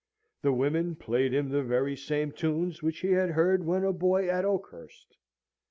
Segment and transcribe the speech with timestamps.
[0.41, 4.27] The women played him the very same tunes which he had heard when a boy
[4.27, 5.15] at Oakhurst.